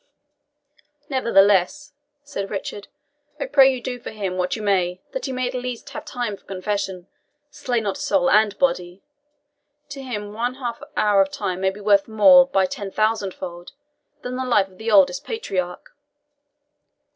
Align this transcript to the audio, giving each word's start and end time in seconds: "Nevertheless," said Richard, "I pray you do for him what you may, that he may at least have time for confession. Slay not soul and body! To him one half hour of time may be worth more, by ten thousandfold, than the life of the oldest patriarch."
"Nevertheless," 1.09 1.93
said 2.23 2.49
Richard, 2.49 2.87
"I 3.39 3.45
pray 3.45 3.71
you 3.71 3.79
do 3.79 3.99
for 3.99 4.09
him 4.09 4.35
what 4.35 4.55
you 4.55 4.63
may, 4.63 4.99
that 5.11 5.27
he 5.27 5.31
may 5.31 5.47
at 5.47 5.53
least 5.53 5.91
have 5.91 6.05
time 6.05 6.35
for 6.35 6.43
confession. 6.43 7.05
Slay 7.51 7.81
not 7.81 7.99
soul 7.99 8.27
and 8.27 8.57
body! 8.57 9.03
To 9.89 10.01
him 10.01 10.33
one 10.33 10.55
half 10.55 10.81
hour 10.97 11.21
of 11.21 11.29
time 11.31 11.61
may 11.61 11.69
be 11.69 11.81
worth 11.81 12.07
more, 12.07 12.47
by 12.47 12.65
ten 12.65 12.89
thousandfold, 12.89 13.73
than 14.23 14.37
the 14.37 14.43
life 14.43 14.69
of 14.69 14.79
the 14.79 14.89
oldest 14.89 15.23
patriarch." 15.23 15.95